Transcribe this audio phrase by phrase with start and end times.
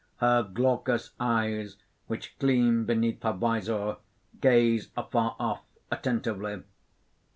[0.17, 3.97] Her glaucous eyes, which gleam beneath her vizor,
[4.41, 6.63] gaze afar off, attentively.